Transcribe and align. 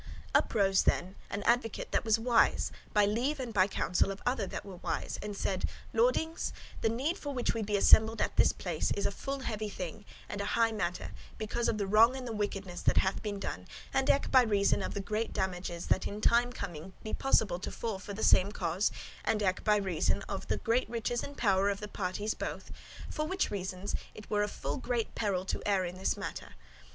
Up 0.33 0.55
rose 0.55 0.81
then 0.81 1.13
an 1.29 1.43
advocate 1.43 1.91
that 1.91 2.03
was 2.03 2.17
wise, 2.17 2.71
by 2.91 3.05
leave 3.05 3.39
and 3.39 3.53
by 3.53 3.67
counsel 3.67 4.09
of 4.09 4.19
other 4.25 4.47
that 4.47 4.65
were 4.65 4.77
wise, 4.77 5.19
and 5.21 5.37
said, 5.37 5.69
"Lordings, 5.93 6.51
the 6.81 6.89
need 6.89 7.09
[business] 7.09 7.21
for 7.23 7.35
which 7.35 7.53
we 7.53 7.61
be 7.61 7.77
assembled 7.77 8.19
in 8.19 8.27
this 8.35 8.51
place, 8.51 8.89
is 8.97 9.05
a 9.05 9.11
full 9.11 9.41
heavy 9.41 9.69
thing, 9.69 10.03
and 10.27 10.41
an 10.41 10.47
high 10.47 10.71
matter, 10.71 11.11
because 11.37 11.67
of 11.69 11.77
the 11.77 11.85
wrong 11.85 12.15
and 12.15 12.27
of 12.27 12.33
the 12.33 12.35
wickedness 12.35 12.81
that 12.81 12.97
hath 12.97 13.21
been 13.21 13.39
done, 13.39 13.67
and 13.93 14.09
eke 14.09 14.31
by 14.31 14.41
reason 14.41 14.81
of 14.81 14.95
the 14.95 15.01
great 15.01 15.33
damages 15.33 15.85
that 15.85 16.07
in 16.07 16.19
time 16.19 16.51
coming 16.51 16.93
be 17.03 17.13
possible 17.13 17.59
to 17.59 17.69
fall 17.69 17.99
for 17.99 18.15
the 18.15 18.23
same 18.23 18.51
cause, 18.51 18.89
and 19.23 19.43
eke 19.43 19.63
by 19.63 19.75
reason 19.77 20.23
of 20.23 20.47
the 20.47 20.57
great 20.57 20.89
riches 20.89 21.21
and 21.21 21.37
power 21.37 21.69
of 21.69 21.79
the 21.79 21.87
parties 21.87 22.33
both; 22.33 22.71
for 23.07 23.27
which 23.27 23.51
reasons, 23.51 23.93
it 24.15 24.31
were 24.31 24.41
a 24.41 24.47
full 24.47 24.77
great 24.77 25.13
peril 25.13 25.45
to 25.45 25.61
err 25.67 25.85
in 25.85 25.99
this 25.99 26.17
matter. 26.17 26.55